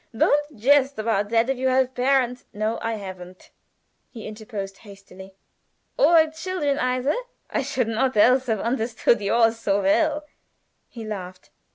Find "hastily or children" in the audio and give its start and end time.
4.79-6.79